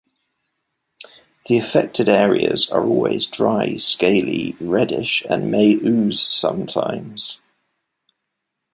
[1.45, 7.39] The affected areas are always dry, scaly, reddish and may ooze sometimes.